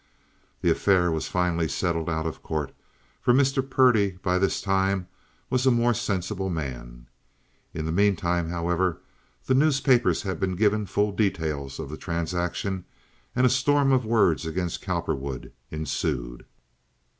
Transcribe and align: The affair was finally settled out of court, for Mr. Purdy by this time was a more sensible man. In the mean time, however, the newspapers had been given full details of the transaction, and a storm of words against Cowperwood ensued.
The 0.61 0.71
affair 0.71 1.11
was 1.11 1.27
finally 1.27 1.67
settled 1.67 2.09
out 2.09 2.25
of 2.25 2.41
court, 2.41 2.73
for 3.21 3.35
Mr. 3.35 3.61
Purdy 3.61 4.17
by 4.23 4.39
this 4.39 4.59
time 4.59 5.07
was 5.51 5.67
a 5.67 5.69
more 5.69 5.93
sensible 5.93 6.49
man. 6.49 7.05
In 7.75 7.85
the 7.85 7.91
mean 7.91 8.15
time, 8.15 8.49
however, 8.49 8.97
the 9.45 9.53
newspapers 9.53 10.23
had 10.23 10.39
been 10.39 10.55
given 10.55 10.87
full 10.87 11.11
details 11.11 11.77
of 11.77 11.87
the 11.91 11.97
transaction, 11.97 12.83
and 13.35 13.45
a 13.45 13.49
storm 13.51 13.91
of 13.91 14.03
words 14.03 14.43
against 14.43 14.81
Cowperwood 14.81 15.51
ensued. 15.69 16.47